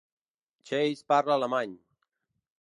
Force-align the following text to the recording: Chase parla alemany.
Chase 0.69 1.05
parla 1.11 1.35
alemany. 1.35 1.77